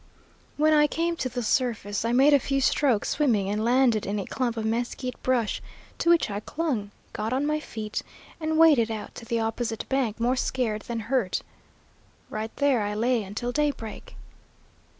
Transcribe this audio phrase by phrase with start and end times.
[0.57, 4.17] When I came to the surface I made a few strokes swimming and landed in
[4.17, 5.61] a clump of mesquite brush,
[5.99, 8.01] to which I clung, got on my feet,
[8.39, 11.43] and waded out to the opposite bank more scared than hurt.
[12.31, 14.15] Right there I lay until daybreak.